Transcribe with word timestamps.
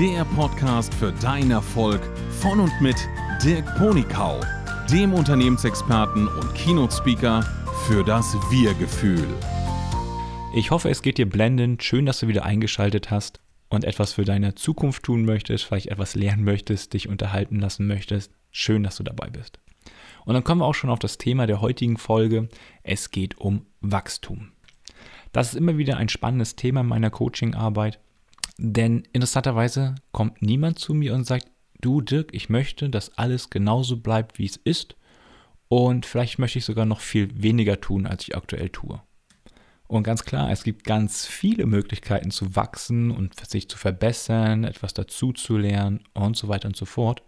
der 0.00 0.24
Podcast 0.24 0.94
für 0.94 1.12
deinen 1.12 1.50
Erfolg 1.50 2.00
von 2.40 2.58
und 2.58 2.72
mit 2.80 2.96
Dirk 3.44 3.66
Ponikau, 3.76 4.40
dem 4.90 5.12
Unternehmensexperten 5.12 6.26
und 6.26 6.54
Keynote-Speaker 6.54 7.42
für 7.86 8.02
das 8.02 8.32
Wir-Gefühl. 8.50 9.28
Ich 10.54 10.70
hoffe, 10.70 10.88
es 10.88 11.02
geht 11.02 11.18
dir 11.18 11.28
blendend. 11.28 11.82
Schön, 11.82 12.06
dass 12.06 12.20
du 12.20 12.28
wieder 12.28 12.46
eingeschaltet 12.46 13.10
hast 13.10 13.42
und 13.68 13.84
etwas 13.84 14.14
für 14.14 14.24
deine 14.24 14.54
Zukunft 14.54 15.02
tun 15.02 15.26
möchtest, 15.26 15.64
vielleicht 15.64 15.88
etwas 15.88 16.14
lernen 16.14 16.44
möchtest, 16.44 16.94
dich 16.94 17.06
unterhalten 17.06 17.60
lassen 17.60 17.86
möchtest. 17.86 18.32
Schön, 18.50 18.82
dass 18.82 18.96
du 18.96 19.02
dabei 19.02 19.28
bist. 19.28 19.58
Und 20.24 20.32
dann 20.32 20.44
kommen 20.44 20.62
wir 20.62 20.66
auch 20.66 20.72
schon 20.72 20.88
auf 20.88 20.98
das 20.98 21.18
Thema 21.18 21.46
der 21.46 21.60
heutigen 21.60 21.98
Folge. 21.98 22.48
Es 22.82 23.10
geht 23.10 23.36
um 23.36 23.66
Wachstum. 23.82 24.52
Das 25.32 25.48
ist 25.48 25.56
immer 25.56 25.76
wieder 25.76 25.98
ein 25.98 26.08
spannendes 26.08 26.56
Thema 26.56 26.80
in 26.80 26.86
meiner 26.86 27.10
Coachingarbeit, 27.10 28.00
denn 28.62 29.04
interessanterweise 29.14 29.94
kommt 30.12 30.42
niemand 30.42 30.78
zu 30.78 30.92
mir 30.92 31.14
und 31.14 31.26
sagt, 31.26 31.50
du 31.80 32.02
Dirk, 32.02 32.34
ich 32.34 32.50
möchte, 32.50 32.90
dass 32.90 33.16
alles 33.16 33.48
genauso 33.48 33.96
bleibt, 33.96 34.38
wie 34.38 34.44
es 34.44 34.56
ist 34.56 34.96
und 35.68 36.04
vielleicht 36.04 36.38
möchte 36.38 36.58
ich 36.58 36.66
sogar 36.66 36.84
noch 36.84 37.00
viel 37.00 37.30
weniger 37.42 37.80
tun, 37.80 38.06
als 38.06 38.24
ich 38.24 38.36
aktuell 38.36 38.68
tue. 38.68 39.00
Und 39.88 40.02
ganz 40.02 40.24
klar, 40.24 40.50
es 40.52 40.62
gibt 40.62 40.84
ganz 40.84 41.26
viele 41.26 41.64
Möglichkeiten 41.64 42.30
zu 42.30 42.54
wachsen 42.54 43.10
und 43.10 43.34
sich 43.48 43.68
zu 43.68 43.78
verbessern, 43.78 44.64
etwas 44.64 44.92
dazu 44.92 45.32
zu 45.32 45.56
lernen 45.56 46.04
und 46.12 46.36
so 46.36 46.48
weiter 46.48 46.68
und 46.68 46.76
so 46.76 46.84
fort. 46.84 47.22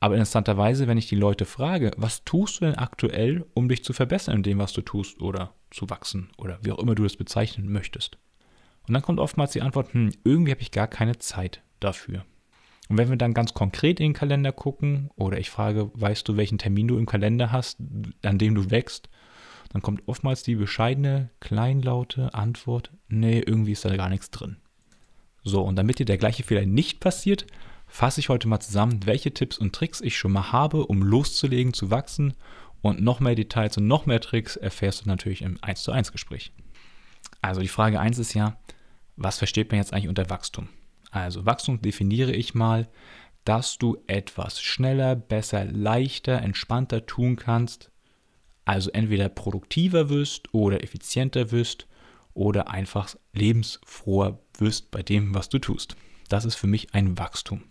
Aber 0.00 0.14
interessanterweise, 0.14 0.86
wenn 0.86 0.98
ich 0.98 1.08
die 1.08 1.16
Leute 1.16 1.44
frage, 1.44 1.90
was 1.98 2.24
tust 2.24 2.60
du 2.60 2.64
denn 2.64 2.78
aktuell, 2.78 3.44
um 3.52 3.68
dich 3.68 3.84
zu 3.84 3.92
verbessern 3.92 4.36
in 4.36 4.42
dem, 4.42 4.58
was 4.58 4.72
du 4.72 4.80
tust 4.80 5.20
oder 5.20 5.52
zu 5.70 5.90
wachsen 5.90 6.30
oder 6.38 6.58
wie 6.62 6.72
auch 6.72 6.78
immer 6.78 6.94
du 6.94 7.02
das 7.02 7.16
bezeichnen 7.16 7.70
möchtest? 7.70 8.16
Und 8.86 8.94
dann 8.94 9.02
kommt 9.02 9.20
oftmals 9.20 9.52
die 9.52 9.62
Antwort, 9.62 9.92
hm, 9.94 10.10
irgendwie 10.24 10.50
habe 10.50 10.62
ich 10.62 10.70
gar 10.70 10.88
keine 10.88 11.18
Zeit 11.18 11.62
dafür. 11.80 12.24
Und 12.88 12.98
wenn 12.98 13.08
wir 13.08 13.16
dann 13.16 13.34
ganz 13.34 13.54
konkret 13.54 14.00
in 14.00 14.06
den 14.06 14.14
Kalender 14.14 14.50
gucken 14.50 15.10
oder 15.14 15.38
ich 15.38 15.48
frage, 15.48 15.90
weißt 15.94 16.28
du, 16.28 16.36
welchen 16.36 16.58
Termin 16.58 16.88
du 16.88 16.98
im 16.98 17.06
Kalender 17.06 17.52
hast, 17.52 17.78
an 18.24 18.38
dem 18.38 18.56
du 18.56 18.70
wächst, 18.70 19.08
dann 19.72 19.80
kommt 19.80 20.02
oftmals 20.06 20.42
die 20.42 20.56
bescheidene, 20.56 21.30
kleinlaute 21.38 22.34
Antwort, 22.34 22.90
nee, 23.08 23.38
irgendwie 23.38 23.72
ist 23.72 23.84
da 23.84 23.94
gar 23.94 24.08
nichts 24.08 24.30
drin. 24.30 24.56
So, 25.44 25.62
und 25.62 25.76
damit 25.76 26.00
dir 26.00 26.04
der 26.04 26.18
gleiche 26.18 26.42
Fehler 26.42 26.66
nicht 26.66 26.98
passiert, 26.98 27.46
fasse 27.86 28.20
ich 28.20 28.28
heute 28.28 28.48
mal 28.48 28.60
zusammen, 28.60 29.06
welche 29.06 29.32
Tipps 29.32 29.58
und 29.58 29.72
Tricks 29.72 30.00
ich 30.00 30.18
schon 30.18 30.32
mal 30.32 30.52
habe, 30.52 30.86
um 30.86 31.02
loszulegen, 31.02 31.72
zu 31.72 31.90
wachsen. 31.90 32.34
Und 32.82 33.02
noch 33.02 33.20
mehr 33.20 33.34
Details 33.34 33.76
und 33.76 33.86
noch 33.86 34.06
mehr 34.06 34.20
Tricks 34.20 34.56
erfährst 34.56 35.04
du 35.04 35.08
natürlich 35.08 35.42
im 35.42 35.58
1 35.62 35.82
zu 35.82 35.92
1 35.92 36.12
Gespräch. 36.12 36.52
Also 37.42 37.60
die 37.60 37.68
Frage 37.68 38.00
1 38.00 38.18
ist 38.18 38.34
ja, 38.34 38.58
was 39.16 39.38
versteht 39.38 39.70
man 39.70 39.78
jetzt 39.78 39.92
eigentlich 39.92 40.08
unter 40.08 40.30
Wachstum? 40.30 40.68
Also 41.10 41.46
Wachstum 41.46 41.80
definiere 41.82 42.32
ich 42.32 42.54
mal, 42.54 42.88
dass 43.44 43.78
du 43.78 43.98
etwas 44.06 44.60
schneller, 44.60 45.16
besser, 45.16 45.64
leichter, 45.64 46.40
entspannter 46.40 47.06
tun 47.06 47.36
kannst. 47.36 47.90
Also 48.64 48.90
entweder 48.90 49.28
produktiver 49.28 50.08
wirst 50.08 50.52
oder 50.54 50.84
effizienter 50.84 51.50
wirst 51.50 51.86
oder 52.34 52.70
einfach 52.70 53.16
lebensfroher 53.32 54.38
wirst 54.58 54.90
bei 54.90 55.02
dem, 55.02 55.34
was 55.34 55.48
du 55.48 55.58
tust. 55.58 55.96
Das 56.28 56.44
ist 56.44 56.54
für 56.54 56.66
mich 56.66 56.94
ein 56.94 57.18
Wachstum. 57.18 57.62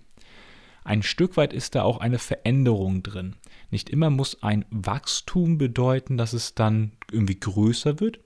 Ein 0.84 1.04
Stück 1.04 1.38
weit 1.38 1.54
ist 1.54 1.76
da 1.76 1.84
auch 1.84 2.00
eine 2.00 2.20
Veränderung 2.20 3.04
drin. 3.04 3.36
Nicht 3.70 3.90
immer 3.90 4.10
muss 4.10 4.42
ein 4.42 4.66
Wachstum 4.72 5.58
bedeuten, 5.58 6.18
dass 6.18 6.34
es 6.34 6.56
dann 6.56 6.94
irgendwie 7.12 7.40
größer 7.40 8.00
wird, 8.00 8.20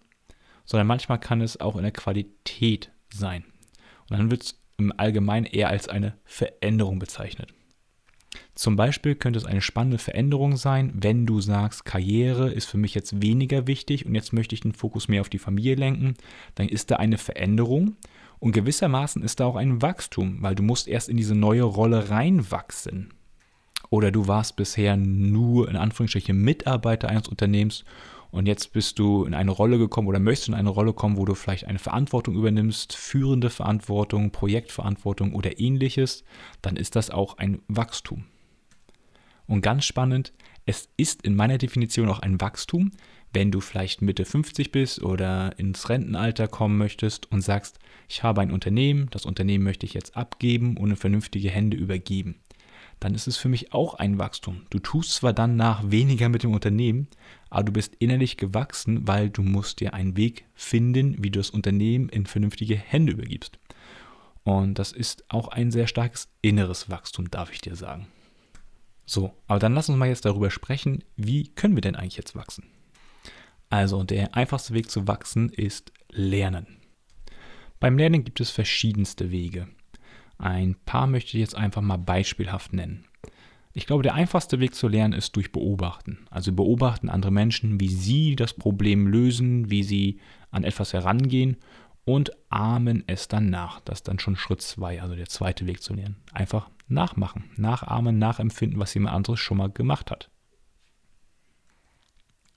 sondern 0.65 0.87
manchmal 0.87 1.19
kann 1.19 1.41
es 1.41 1.59
auch 1.59 1.75
in 1.75 1.83
der 1.83 1.91
Qualität 1.91 2.91
sein. 3.13 3.43
Und 4.09 4.17
dann 4.17 4.31
wird 4.31 4.43
es 4.43 4.59
im 4.77 4.93
Allgemeinen 4.97 5.45
eher 5.45 5.69
als 5.69 5.87
eine 5.87 6.17
Veränderung 6.25 6.99
bezeichnet. 6.99 7.53
Zum 8.55 8.75
Beispiel 8.75 9.15
könnte 9.15 9.37
es 9.37 9.45
eine 9.45 9.61
spannende 9.61 9.97
Veränderung 9.97 10.57
sein, 10.57 10.91
wenn 10.95 11.25
du 11.25 11.41
sagst, 11.41 11.85
Karriere 11.85 12.51
ist 12.51 12.65
für 12.65 12.77
mich 12.77 12.95
jetzt 12.95 13.21
weniger 13.21 13.67
wichtig 13.67 14.05
und 14.05 14.15
jetzt 14.15 14.33
möchte 14.33 14.55
ich 14.55 14.61
den 14.61 14.73
Fokus 14.73 15.07
mehr 15.07 15.21
auf 15.21 15.29
die 15.29 15.39
Familie 15.39 15.75
lenken, 15.75 16.15
dann 16.55 16.67
ist 16.67 16.91
da 16.91 16.95
eine 16.97 17.17
Veränderung 17.17 17.95
und 18.39 18.51
gewissermaßen 18.51 19.23
ist 19.23 19.39
da 19.39 19.45
auch 19.45 19.55
ein 19.55 19.81
Wachstum, 19.81 20.41
weil 20.41 20.55
du 20.55 20.63
musst 20.63 20.87
erst 20.87 21.09
in 21.09 21.17
diese 21.17 21.35
neue 21.35 21.63
Rolle 21.63 22.09
reinwachsen. 22.09 23.13
Oder 23.89 24.11
du 24.11 24.27
warst 24.27 24.55
bisher 24.55 24.97
nur 24.97 25.69
in 25.69 25.75
Anführungsstrichen 25.75 26.35
Mitarbeiter 26.35 27.09
eines 27.09 27.27
Unternehmens 27.27 27.85
und 28.33 28.47
jetzt 28.47 28.73
bist 28.73 28.97
du 28.97 29.25
in 29.25 29.35
eine 29.35 29.51
Rolle 29.51 29.77
gekommen 29.77 30.07
oder 30.07 30.17
möchtest 30.17 30.47
in 30.47 30.55
eine 30.55 30.71
Rolle 30.71 30.93
kommen, 30.93 31.17
wo 31.17 31.25
du 31.25 31.35
vielleicht 31.35 31.67
eine 31.67 31.77
Verantwortung 31.77 32.33
übernimmst, 32.33 32.95
führende 32.95 33.51
Verantwortung, 33.51 34.31
Projektverantwortung 34.31 35.35
oder 35.35 35.59
ähnliches, 35.59 36.23
dann 36.63 36.75
ist 36.75 36.95
das 36.95 37.11
auch 37.11 37.37
ein 37.37 37.61
Wachstum. 37.67 38.25
Und 39.45 39.61
ganz 39.61 39.85
spannend, 39.85 40.33
es 40.65 40.89
ist 40.97 41.21
in 41.21 41.35
meiner 41.35 41.59
Definition 41.59 42.09
auch 42.09 42.21
ein 42.21 42.41
Wachstum, 42.41 42.89
wenn 43.33 43.51
du 43.51 43.61
vielleicht 43.61 44.01
Mitte 44.01 44.25
50 44.25 44.71
bist 44.71 45.03
oder 45.03 45.59
ins 45.59 45.89
Rentenalter 45.89 46.47
kommen 46.47 46.79
möchtest 46.79 47.31
und 47.31 47.41
sagst, 47.41 47.77
ich 48.09 48.23
habe 48.23 48.41
ein 48.41 48.51
Unternehmen, 48.51 49.09
das 49.11 49.27
Unternehmen 49.27 49.63
möchte 49.63 49.85
ich 49.85 49.93
jetzt 49.93 50.17
abgeben 50.17 50.75
und 50.77 50.89
in 50.89 50.95
vernünftige 50.95 51.51
Hände 51.51 51.77
übergeben. 51.77 52.39
Dann 53.03 53.15
ist 53.15 53.27
es 53.27 53.35
für 53.35 53.49
mich 53.49 53.73
auch 53.73 53.95
ein 53.95 54.17
Wachstum. 54.17 54.65
Du 54.69 54.79
tust 54.79 55.11
zwar 55.11 55.33
dann 55.33 55.57
nach 55.57 55.91
weniger 55.91 56.29
mit 56.29 56.43
dem 56.43 56.53
Unternehmen, 56.53 57.09
aber 57.49 57.65
du 57.65 57.73
bist 57.73 57.95
innerlich 57.99 58.37
gewachsen, 58.37 59.05
weil 59.05 59.29
du 59.29 59.41
musst 59.41 59.81
dir 59.81 59.93
einen 59.93 60.15
Weg 60.15 60.45
finden, 60.53 61.21
wie 61.21 61.29
du 61.29 61.39
das 61.39 61.49
Unternehmen 61.49 62.07
in 62.07 62.25
vernünftige 62.25 62.77
Hände 62.77 63.11
übergibst. 63.11 63.59
Und 64.43 64.79
das 64.79 64.93
ist 64.93 65.25
auch 65.27 65.49
ein 65.49 65.69
sehr 65.69 65.87
starkes 65.87 66.29
inneres 66.41 66.89
Wachstum, 66.89 67.29
darf 67.29 67.51
ich 67.51 67.59
dir 67.59 67.75
sagen. 67.75 68.07
So, 69.05 69.33
aber 69.47 69.59
dann 69.59 69.73
lass 69.73 69.89
uns 69.89 69.97
mal 69.97 70.07
jetzt 70.07 70.23
darüber 70.23 70.49
sprechen, 70.49 71.03
wie 71.17 71.49
können 71.49 71.75
wir 71.75 71.81
denn 71.81 71.97
eigentlich 71.97 72.15
jetzt 72.15 72.37
wachsen? 72.37 72.63
Also 73.69 74.05
der 74.05 74.33
einfachste 74.33 74.73
Weg 74.75 74.89
zu 74.89 75.09
wachsen 75.09 75.49
ist 75.49 75.91
Lernen. 76.09 76.77
Beim 77.81 77.97
Lernen 77.97 78.23
gibt 78.23 78.39
es 78.39 78.49
verschiedenste 78.49 79.29
Wege. 79.29 79.67
Ein 80.37 80.75
paar 80.85 81.07
möchte 81.07 81.37
ich 81.37 81.41
jetzt 81.41 81.55
einfach 81.55 81.81
mal 81.81 81.97
beispielhaft 81.97 82.73
nennen. 82.73 83.05
Ich 83.73 83.87
glaube, 83.87 84.03
der 84.03 84.13
einfachste 84.13 84.59
Weg 84.59 84.75
zu 84.75 84.87
lernen 84.87 85.13
ist 85.13 85.35
durch 85.35 85.51
Beobachten. 85.51 86.27
Also 86.29 86.51
beobachten 86.51 87.09
andere 87.09 87.31
Menschen, 87.31 87.79
wie 87.79 87.89
sie 87.89 88.35
das 88.35 88.53
Problem 88.53 89.07
lösen, 89.07 89.71
wie 89.71 89.83
sie 89.83 90.19
an 90.51 90.63
etwas 90.63 90.93
herangehen 90.93 91.57
und 92.05 92.31
ahmen 92.49 93.03
es 93.07 93.27
dann 93.27 93.49
nach. 93.49 93.79
Das 93.81 93.99
ist 93.99 94.07
dann 94.07 94.19
schon 94.19 94.35
Schritt 94.35 94.61
zwei, 94.61 95.01
also 95.01 95.15
der 95.15 95.27
zweite 95.27 95.65
Weg 95.65 95.81
zu 95.81 95.95
lernen. 95.95 96.17
Einfach 96.33 96.69
nachmachen, 96.87 97.45
nachahmen, 97.55 98.19
nachempfinden, 98.19 98.79
was 98.79 98.93
jemand 98.93 99.15
anderes 99.15 99.39
schon 99.39 99.57
mal 99.57 99.71
gemacht 99.71 100.11
hat. 100.11 100.29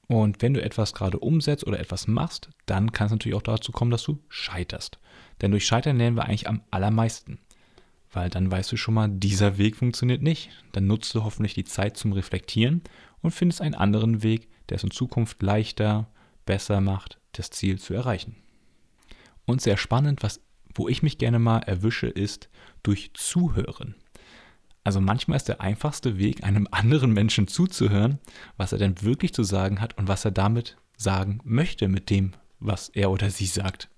Und 0.08 0.40
wenn 0.42 0.54
du 0.54 0.62
etwas 0.62 0.94
gerade 0.94 1.18
umsetzt 1.18 1.66
oder 1.66 1.80
etwas 1.80 2.06
machst, 2.06 2.50
dann 2.66 2.92
kann 2.92 3.06
es 3.06 3.12
natürlich 3.12 3.36
auch 3.36 3.42
dazu 3.42 3.72
kommen, 3.72 3.90
dass 3.90 4.04
du 4.04 4.22
scheiterst. 4.28 4.98
Denn 5.40 5.50
durch 5.50 5.66
Scheitern 5.66 5.96
lernen 5.96 6.16
wir 6.16 6.24
eigentlich 6.24 6.48
am 6.48 6.62
allermeisten. 6.70 7.38
Weil 8.16 8.30
dann 8.30 8.50
weißt 8.50 8.72
du 8.72 8.78
schon 8.78 8.94
mal, 8.94 9.10
dieser 9.10 9.58
Weg 9.58 9.76
funktioniert 9.76 10.22
nicht. 10.22 10.48
Dann 10.72 10.86
nutzt 10.86 11.14
du 11.14 11.22
hoffentlich 11.22 11.52
die 11.52 11.66
Zeit 11.66 11.98
zum 11.98 12.14
Reflektieren 12.14 12.80
und 13.20 13.32
findest 13.32 13.60
einen 13.60 13.74
anderen 13.74 14.22
Weg, 14.22 14.48
der 14.70 14.76
es 14.76 14.84
in 14.84 14.90
Zukunft 14.90 15.42
leichter, 15.42 16.08
besser 16.46 16.80
macht, 16.80 17.20
das 17.32 17.50
Ziel 17.50 17.78
zu 17.78 17.92
erreichen. 17.92 18.34
Und 19.44 19.60
sehr 19.60 19.76
spannend, 19.76 20.22
was, 20.22 20.40
wo 20.74 20.88
ich 20.88 21.02
mich 21.02 21.18
gerne 21.18 21.38
mal 21.38 21.58
erwische, 21.58 22.06
ist 22.06 22.48
durch 22.82 23.10
Zuhören. 23.12 23.96
Also 24.82 25.02
manchmal 25.02 25.36
ist 25.36 25.48
der 25.48 25.60
einfachste 25.60 26.16
Weg, 26.16 26.42
einem 26.42 26.66
anderen 26.70 27.12
Menschen 27.12 27.48
zuzuhören, 27.48 28.18
was 28.56 28.72
er 28.72 28.78
denn 28.78 29.02
wirklich 29.02 29.34
zu 29.34 29.42
sagen 29.42 29.78
hat 29.82 29.98
und 29.98 30.08
was 30.08 30.24
er 30.24 30.30
damit 30.30 30.78
sagen 30.96 31.40
möchte 31.44 31.86
mit 31.88 32.08
dem, 32.08 32.32
was 32.60 32.88
er 32.88 33.10
oder 33.10 33.28
sie 33.28 33.44
sagt. 33.44 33.90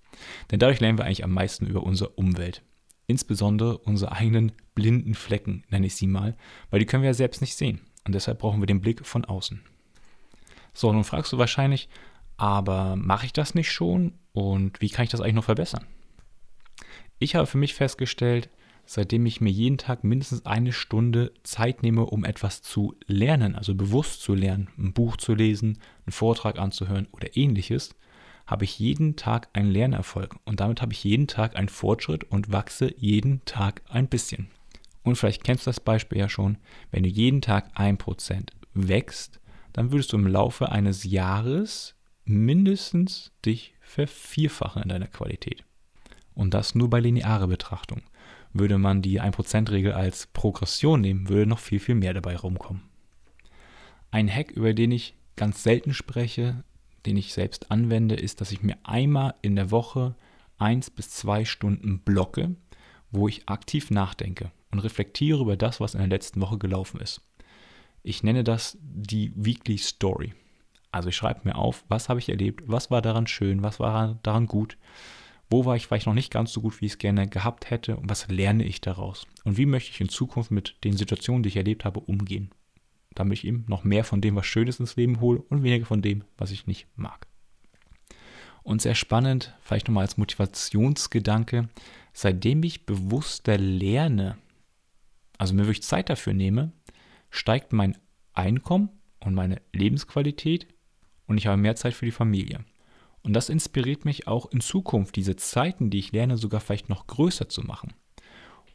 Denn 0.51 0.59
dadurch 0.59 0.81
lernen 0.81 0.99
wir 0.99 1.05
eigentlich 1.05 1.23
am 1.23 1.33
meisten 1.33 1.69
über 1.69 1.85
unsere 1.85 2.11
Umwelt. 2.11 2.65
Insbesondere 3.09 3.79
unsere 3.79 4.13
eigenen 4.13 4.53
blinden 4.75 5.15
Flecken, 5.15 5.65
nenne 5.71 5.87
ich 5.87 5.97
sie 5.97 6.07
mal, 6.07 6.37
weil 6.71 6.79
die 6.79 6.87
können 6.87 7.03
wir 7.03 7.09
ja 7.09 7.15
selbst 7.15 7.41
nicht 7.41 7.57
sehen. 7.57 7.81
Und 8.05 8.15
deshalb 8.15 8.39
brauchen 8.39 8.61
wir 8.61 8.67
den 8.67 8.83
Blick 8.83 9.05
von 9.05 9.25
außen. 9.25 9.63
So, 10.75 10.93
nun 10.93 11.05
fragst 11.05 11.33
du 11.33 11.39
wahrscheinlich, 11.39 11.89
aber 12.37 12.97
mache 12.97 13.27
ich 13.27 13.33
das 13.33 13.55
nicht 13.55 13.73
schon 13.73 14.13
und 14.33 14.81
wie 14.83 14.91
kann 14.91 15.05
ich 15.05 15.11
das 15.11 15.21
eigentlich 15.21 15.35
noch 15.35 15.45
verbessern? 15.45 15.87
Ich 17.19 17.35
habe 17.35 17.47
für 17.47 17.59
mich 17.59 17.75
festgestellt, 17.75 18.51
seitdem 18.85 19.25
ich 19.25 19.41
mir 19.41 19.51
jeden 19.51 19.79
Tag 19.79 20.05
mindestens 20.05 20.45
eine 20.45 20.73
Stunde 20.73 21.33
Zeit 21.43 21.83
nehme, 21.83 22.05
um 22.05 22.25
etwas 22.25 22.63
zu 22.63 22.95
lernen, 23.07 23.57
also 23.57 23.75
bewusst 23.75 24.21
zu 24.21 24.35
lernen, 24.35 24.69
ein 24.79 24.93
Buch 24.93 25.17
zu 25.17 25.35
lesen, 25.35 25.79
einen 26.05 26.13
Vortrag 26.13 26.59
anzuhören 26.59 27.09
oder 27.13 27.37
ähnliches, 27.37 27.95
habe 28.49 28.65
ich 28.65 28.79
jeden 28.79 29.15
Tag 29.15 29.51
einen 29.53 29.71
Lernerfolg 29.71 30.35
und 30.47 30.61
damit 30.61 30.81
habe 30.81 30.95
ich 30.95 31.05
jeden 31.05 31.29
Tag 31.29 31.55
einen 31.55 31.69
Fortschritt 31.69 32.25
und 32.25 32.51
wachse 32.51 32.93
jeden 32.97 33.45
Tag 33.45 33.83
ein 33.91 34.09
bisschen. 34.09 34.49
Und 35.03 35.17
vielleicht 35.17 35.45
kennst 35.45 35.67
du 35.67 35.69
das 35.69 35.81
Beispiel 35.81 36.19
ja 36.19 36.31
schon, 36.31 36.57
wenn 36.91 37.03
du 37.03 37.11
jeden 37.11 37.43
Tag 37.43 37.71
ein 37.75 37.99
Prozent 37.99 38.53
wächst, 38.73 39.39
dann 39.75 39.93
würdest 39.93 40.13
du 40.13 40.17
im 40.17 40.27
Laufe 40.27 40.73
eines 40.73 41.05
Jahres 41.05 41.95
mindestens 42.25 43.33
dich 43.45 43.75
vervierfachen 43.81 44.83
in 44.83 44.89
deiner 44.89 45.09
Qualität. 45.09 45.63
Und 46.35 46.55
das 46.55 46.75
nur 46.75 46.89
bei 46.89 47.01
linearer 47.01 47.49
Betrachtung. 47.49 48.03
würde 48.55 48.79
man 48.79 49.03
die 49.03 49.21
1%-Regel 49.21 49.93
als 49.93 50.27
Progression 50.27 51.03
nehmen, 51.03 51.29
würde 51.29 51.47
noch 51.47 51.59
viel, 51.59 51.81
viel 51.81 51.95
mehr 51.95 52.15
dabei 52.15 52.35
rumkommen. 52.35 52.83
Ein 54.11 54.35
Hack, 54.35 54.51
über 54.51 54.73
den 54.73 54.91
ich 54.91 55.15
ganz 55.37 55.63
selten 55.63 55.93
spreche, 55.93 56.65
den 57.09 57.17
ich 57.17 57.33
selbst 57.33 57.71
anwende, 57.71 58.15
ist, 58.15 58.41
dass 58.41 58.53
ich 58.53 58.63
mir 58.63 58.77
einmal 58.85 59.35
in 59.41 59.57
der 59.57 59.71
Woche 59.71 60.15
eins 60.59 60.91
bis 60.91 61.11
zwei 61.11 61.45
Stunden 61.45 62.01
blocke, 62.01 62.55
wo 63.11 63.29
ich 63.29 63.49
aktiv 63.49 63.91
nachdenke 63.91 64.53
und 64.71 64.81
reflektiere 64.81 65.41
über 65.41 65.57
das, 65.57 65.81
was 65.81 65.95
in 65.95 66.01
der 66.01 66.09
letzten 66.09 66.41
Woche 66.41 66.59
gelaufen 66.59 67.01
ist. 67.01 67.23
Ich 68.03 68.23
nenne 68.23 68.45
das 68.45 68.77
die 68.81 69.33
Weekly 69.35 69.79
Story. 69.79 70.35
Also 70.93 71.09
ich 71.09 71.17
schreibe 71.17 71.41
mir 71.45 71.57
auf, 71.57 71.85
was 71.89 72.09
habe 72.09 72.21
ich 72.21 72.29
erlebt, 72.29 72.63
was 72.67 72.91
war 72.91 73.03
daran 73.03 73.27
schön, 73.27 73.63
was 73.63 73.81
war 73.81 74.19
daran 74.23 74.47
gut, 74.47 74.77
wo 75.51 75.65
war 75.65 75.77
ich 75.77 75.87
vielleicht 75.87 76.07
noch 76.07 76.15
nicht 76.15 76.31
ganz 76.31 76.53
so 76.53 76.61
gut, 76.61 76.81
wie 76.81 76.87
ich 76.87 76.93
es 76.93 76.99
gerne 76.99 77.27
gehabt 77.27 77.71
hätte 77.71 77.97
und 77.97 78.11
was 78.11 78.29
lerne 78.29 78.65
ich 78.65 78.81
daraus 78.81 79.27
und 79.45 79.57
wie 79.57 79.67
möchte 79.67 79.91
ich 79.91 80.01
in 80.01 80.09
Zukunft 80.09 80.51
mit 80.51 80.77
den 80.85 80.97
Situationen, 80.97 81.43
die 81.43 81.49
ich 81.49 81.57
erlebt 81.57 81.85
habe, 81.85 82.01
umgehen, 82.01 82.51
damit 83.15 83.39
ich 83.39 83.47
eben 83.47 83.65
noch 83.69 83.85
mehr 83.85 84.05
von 84.05 84.21
dem, 84.21 84.37
was 84.37 84.47
Schönes 84.47 84.81
ins 84.81 84.97
Leben 84.97 85.21
hole 85.21 85.41
und 85.49 85.63
weniger 85.63 85.87
von 85.87 86.03
dem, 86.03 86.25
was 86.37 86.51
ich 86.51 86.67
nicht 86.67 86.87
mag. 86.97 87.27
Und 88.63 88.83
sehr 88.83 88.95
spannend, 88.95 89.55
vielleicht 89.61 89.89
nochmal 89.89 90.03
als 90.03 90.19
Motivationsgedanke, 90.19 91.69
seitdem 92.13 92.63
ich 92.63 92.85
bewusster 92.85 93.57
lerne, 93.57 94.37
also 95.39 95.55
mir 95.55 95.63
wirklich 95.63 95.83
Zeit 95.83 96.11
dafür 96.11 96.35
nehme, 96.35 96.73
steigt 97.31 97.73
mein 97.73 97.97
Einkommen 98.35 98.91
und 99.21 99.35
meine 99.35 99.61
Lebensqualität 99.73 100.67
und 101.27 101.39
ich 101.39 101.47
habe 101.47 101.57
mehr 101.57 101.77
Zeit 101.77 101.95
für 101.95 102.05
die 102.05 102.13
Familie. 102.13 102.65
Und 103.23 103.33
das 103.35 103.49
inspiriert 103.49 104.05
mich 104.05 104.27
auch 104.27 104.51
in 104.51 104.61
Zukunft, 104.61 105.17
diese 105.17 105.37
Zeiten, 105.37 105.91
die 105.91 105.99
ich 105.99 106.13
lerne, 106.13 106.37
sogar 106.37 106.61
vielleicht 106.61 106.89
noch 106.89 107.07
größer 107.07 107.49
zu 107.49 107.63
machen. 107.63 107.95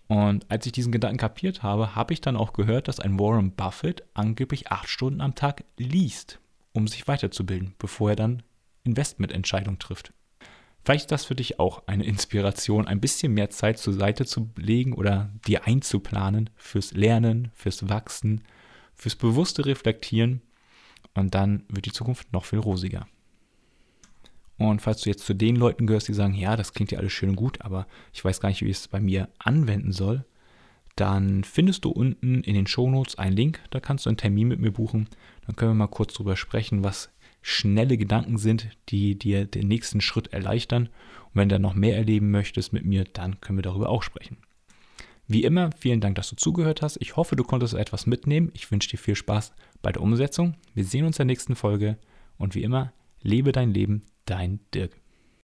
Und 0.07 0.49
als 0.51 0.65
ich 0.65 0.71
diesen 0.71 0.91
Gedanken 0.91 1.17
kapiert 1.17 1.63
habe, 1.63 1.95
habe 1.95 2.13
ich 2.13 2.21
dann 2.21 2.35
auch 2.35 2.53
gehört, 2.53 2.87
dass 2.87 2.99
ein 2.99 3.19
Warren 3.19 3.51
Buffett 3.51 4.03
angeblich 4.13 4.71
acht 4.71 4.89
Stunden 4.89 5.21
am 5.21 5.35
Tag 5.35 5.63
liest, 5.77 6.39
um 6.73 6.87
sich 6.87 7.07
weiterzubilden, 7.07 7.73
bevor 7.79 8.11
er 8.11 8.15
dann 8.15 8.43
Investmententscheidungen 8.83 9.79
trifft. 9.79 10.13
Vielleicht 10.83 11.05
ist 11.05 11.11
das 11.11 11.25
für 11.25 11.35
dich 11.35 11.59
auch 11.59 11.87
eine 11.87 12.03
Inspiration, 12.03 12.87
ein 12.87 12.99
bisschen 12.99 13.33
mehr 13.33 13.49
Zeit 13.49 13.79
zur 13.79 13.93
Seite 13.93 14.25
zu 14.25 14.49
legen 14.57 14.93
oder 14.93 15.31
dir 15.47 15.65
einzuplanen 15.65 16.49
fürs 16.57 16.91
Lernen, 16.91 17.51
fürs 17.53 17.87
Wachsen, 17.87 18.41
fürs 18.93 19.15
bewusste 19.15 19.65
Reflektieren 19.65 20.41
und 21.13 21.33
dann 21.35 21.63
wird 21.69 21.85
die 21.85 21.93
Zukunft 21.93 22.33
noch 22.33 22.43
viel 22.43 22.59
rosiger. 22.59 23.07
Und 24.57 24.81
falls 24.81 25.01
du 25.01 25.09
jetzt 25.09 25.25
zu 25.25 25.33
den 25.33 25.55
Leuten 25.55 25.87
gehörst, 25.87 26.07
die 26.07 26.13
sagen, 26.13 26.33
ja, 26.33 26.55
das 26.55 26.73
klingt 26.73 26.91
ja 26.91 26.99
alles 26.99 27.11
schön 27.11 27.29
und 27.29 27.35
gut, 27.35 27.61
aber 27.61 27.87
ich 28.13 28.23
weiß 28.23 28.39
gar 28.39 28.49
nicht, 28.49 28.61
wie 28.61 28.69
ich 28.69 28.77
es 28.77 28.87
bei 28.87 28.99
mir 28.99 29.29
anwenden 29.39 29.91
soll, 29.91 30.25
dann 30.95 31.43
findest 31.43 31.85
du 31.85 31.89
unten 31.89 32.41
in 32.43 32.53
den 32.53 32.67
Shownotes 32.67 33.17
einen 33.17 33.35
Link, 33.35 33.61
da 33.71 33.79
kannst 33.79 34.05
du 34.05 34.09
einen 34.09 34.17
Termin 34.17 34.47
mit 34.47 34.59
mir 34.59 34.71
buchen. 34.71 35.09
Dann 35.45 35.55
können 35.55 35.71
wir 35.71 35.75
mal 35.75 35.87
kurz 35.87 36.13
drüber 36.13 36.35
sprechen, 36.35 36.83
was 36.83 37.09
schnelle 37.41 37.97
Gedanken 37.97 38.37
sind, 38.37 38.69
die 38.89 39.17
dir 39.17 39.45
den 39.45 39.67
nächsten 39.67 40.01
Schritt 40.01 40.31
erleichtern. 40.31 40.87
Und 40.87 41.35
wenn 41.35 41.49
du 41.49 41.59
noch 41.59 41.73
mehr 41.73 41.97
erleben 41.97 42.29
möchtest 42.31 42.73
mit 42.73 42.85
mir, 42.85 43.05
dann 43.05 43.41
können 43.41 43.57
wir 43.57 43.63
darüber 43.63 43.89
auch 43.89 44.03
sprechen. 44.03 44.37
Wie 45.27 45.43
immer, 45.43 45.71
vielen 45.77 46.01
Dank, 46.01 46.15
dass 46.15 46.29
du 46.29 46.35
zugehört 46.35 46.81
hast. 46.81 46.97
Ich 46.97 47.15
hoffe, 47.15 47.35
du 47.35 47.43
konntest 47.43 47.73
etwas 47.73 48.05
mitnehmen. 48.05 48.51
Ich 48.53 48.69
wünsche 48.71 48.89
dir 48.89 48.97
viel 48.97 49.15
Spaß 49.15 49.53
bei 49.81 49.91
der 49.91 50.01
Umsetzung. 50.01 50.55
Wir 50.73 50.85
sehen 50.85 51.05
uns 51.05 51.17
in 51.17 51.27
der 51.27 51.33
nächsten 51.33 51.55
Folge 51.55 51.97
und 52.37 52.55
wie 52.55 52.63
immer, 52.63 52.93
lebe 53.21 53.51
dein 53.51 53.73
Leben, 53.73 54.03
dein 54.25 54.59
Dirk. 54.73 55.02